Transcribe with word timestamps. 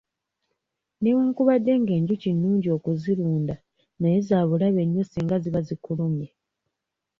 Newankubadde 1.01 1.71
ng'enjuki 1.81 2.29
nnungi 2.33 2.67
okuzirunda 2.77 3.55
naye 3.99 4.17
za 4.27 4.39
bulabe 4.47 4.81
nnyo 4.85 5.03
singa 5.05 5.35
ziba 5.43 5.59
zikulumye. 5.67 6.27